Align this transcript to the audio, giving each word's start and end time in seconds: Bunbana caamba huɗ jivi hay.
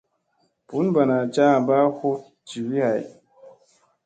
Bunbana 0.67 1.15
caamba 1.33 1.75
huɗ 1.97 2.15
jivi 2.47 2.77
hay. 2.87 3.01